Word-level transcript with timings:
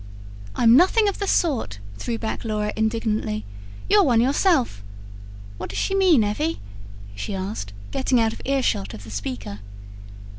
"I'm 0.55 0.75
nothing 0.75 1.07
of 1.07 1.19
the 1.19 1.27
sort!" 1.27 1.77
threw 1.99 2.17
back 2.17 2.43
Laura 2.43 2.73
indignantly. 2.75 3.45
"You're 3.87 4.01
one 4.03 4.19
yourself. 4.19 4.81
What 5.59 5.69
does 5.69 5.77
she 5.77 5.93
mean, 5.93 6.23
Evvy?" 6.23 6.57
she 7.13 7.35
asked 7.35 7.71
getting 7.91 8.19
out 8.19 8.33
of 8.33 8.41
earshot 8.43 8.95
of 8.95 9.03
the 9.03 9.11
speaker. 9.11 9.59